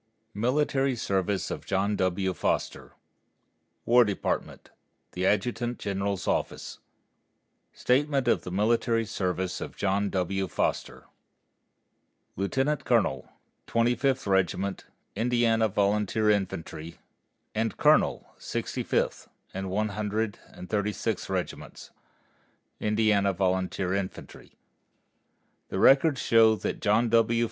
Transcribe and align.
MILITARY 0.33 0.95
SERVICE 0.95 1.51
OF 1.51 1.63
JOHN 1.63 1.95
W. 1.97 2.33
FOSTER 2.33 2.93
WAR 3.85 4.03
DEPARTMENT 4.03 4.71
THE 5.11 5.25
ADJUTANT 5.27 5.77
GENERAL'S 5.77 6.27
OFFICE 6.27 6.79
STATEMENT 7.73 8.27
OF 8.27 8.41
THE 8.41 8.49
MILITARY 8.49 9.05
SERVICE 9.05 9.61
OF 9.61 9.75
JOHN 9.77 10.09
W. 10.09 10.47
FOSTER 10.47 11.05
_Lieutenant 12.35 12.83
Colonel, 12.83 13.29
Twenty 13.67 13.93
fifth 13.93 14.25
Regiment, 14.25 14.85
Indiana 15.15 15.67
Volunteer 15.67 16.31
Infantry, 16.31 16.97
and 17.53 17.77
Colonel, 17.77 18.25
Sixty 18.39 18.81
fifth 18.81 19.29
and 19.53 19.69
One 19.69 19.89
Hundred 19.89 20.39
and 20.47 20.67
Thirty 20.67 20.93
sixth 20.93 21.29
Regiments, 21.29 21.91
Indiana 22.79 23.33
Volunteer 23.33 23.89
Infantry_ 23.89 24.53
The 25.69 25.77
records 25.77 26.19
show 26.19 26.55
that 26.55 26.79
John 26.81 27.09
W. 27.09 27.39